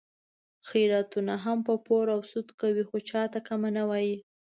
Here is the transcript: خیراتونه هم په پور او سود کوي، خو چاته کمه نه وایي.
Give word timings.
خیراتونه 0.67 1.33
هم 1.45 1.57
په 1.67 1.73
پور 1.85 2.05
او 2.15 2.21
سود 2.31 2.47
کوي، 2.59 2.83
خو 2.89 2.97
چاته 3.09 3.39
کمه 3.47 3.69
نه 3.77 3.83
وایي. 3.89 4.15